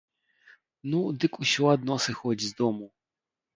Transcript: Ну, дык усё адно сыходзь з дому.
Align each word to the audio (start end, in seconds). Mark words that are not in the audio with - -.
Ну, 0.93 1.01
дык 1.25 1.33
усё 1.45 1.63
адно 1.75 2.01
сыходзь 2.09 2.45
з 2.49 2.61
дому. 2.65 2.91